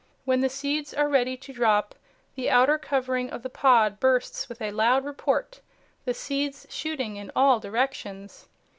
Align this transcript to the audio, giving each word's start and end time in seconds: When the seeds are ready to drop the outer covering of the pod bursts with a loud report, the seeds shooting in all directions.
When 0.25 0.41
the 0.41 0.49
seeds 0.49 0.95
are 0.95 1.07
ready 1.07 1.37
to 1.37 1.53
drop 1.53 1.93
the 2.33 2.49
outer 2.49 2.79
covering 2.79 3.29
of 3.29 3.43
the 3.43 3.51
pod 3.51 3.99
bursts 3.99 4.49
with 4.49 4.59
a 4.59 4.71
loud 4.71 5.05
report, 5.05 5.61
the 6.05 6.13
seeds 6.15 6.65
shooting 6.71 7.17
in 7.17 7.31
all 7.35 7.59
directions. 7.59 8.47